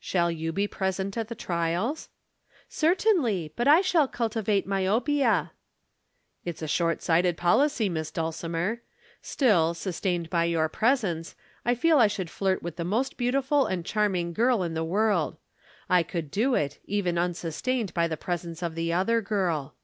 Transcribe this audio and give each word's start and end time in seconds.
"Shall 0.00 0.30
you 0.30 0.50
be 0.50 0.66
present 0.66 1.18
at 1.18 1.28
the 1.28 1.34
trials?" 1.34 2.08
"Certainly, 2.70 3.52
but 3.54 3.68
I 3.68 3.82
shall 3.82 4.08
cultivate 4.08 4.66
myopia." 4.66 5.52
"It's 6.42 6.62
a 6.62 6.66
short 6.66 7.02
sighted 7.02 7.36
policy, 7.36 7.90
Miss 7.90 8.10
Dulcimer. 8.10 8.80
Still, 9.20 9.74
sustained 9.74 10.30
by 10.30 10.46
your 10.46 10.70
presence, 10.70 11.34
I 11.66 11.74
feel 11.74 11.98
I 11.98 12.08
could 12.08 12.30
flirt 12.30 12.62
with 12.62 12.76
the 12.76 12.84
most 12.84 13.18
beautiful 13.18 13.66
and 13.66 13.84
charming 13.84 14.32
girl 14.32 14.62
in 14.62 14.72
the 14.72 14.84
world. 14.84 15.36
I 15.86 16.02
could 16.02 16.30
do 16.30 16.54
it, 16.54 16.78
even 16.86 17.18
unsustained 17.18 17.92
by 17.92 18.08
the 18.08 18.16
presence 18.16 18.62
of 18.62 18.74
the 18.74 18.94
other 18.94 19.20
girl." 19.20 19.74